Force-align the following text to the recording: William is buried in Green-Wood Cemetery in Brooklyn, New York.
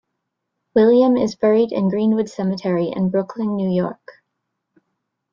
William 0.73 1.15
is 1.15 1.35
buried 1.35 1.71
in 1.71 1.87
Green-Wood 1.87 2.27
Cemetery 2.27 2.87
in 2.91 3.11
Brooklyn, 3.11 3.55
New 3.55 3.69
York. 3.69 4.13